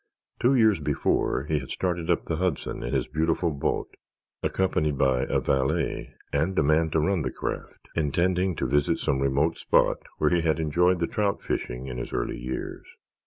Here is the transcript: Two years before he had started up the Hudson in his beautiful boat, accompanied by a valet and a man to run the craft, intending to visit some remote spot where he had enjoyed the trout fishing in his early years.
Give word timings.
Two 0.39 0.55
years 0.55 0.79
before 0.79 1.43
he 1.43 1.59
had 1.59 1.69
started 1.69 2.09
up 2.09 2.25
the 2.25 2.37
Hudson 2.37 2.81
in 2.81 2.91
his 2.91 3.05
beautiful 3.05 3.51
boat, 3.51 3.95
accompanied 4.41 4.97
by 4.97 5.25
a 5.29 5.39
valet 5.39 6.15
and 6.33 6.57
a 6.57 6.63
man 6.63 6.89
to 6.89 6.99
run 6.99 7.21
the 7.21 7.29
craft, 7.29 7.87
intending 7.95 8.55
to 8.55 8.65
visit 8.65 8.97
some 8.97 9.19
remote 9.21 9.59
spot 9.59 9.97
where 10.17 10.31
he 10.31 10.41
had 10.41 10.59
enjoyed 10.59 10.97
the 10.97 11.05
trout 11.05 11.43
fishing 11.43 11.87
in 11.87 11.99
his 11.99 12.13
early 12.13 12.39
years. 12.39 12.83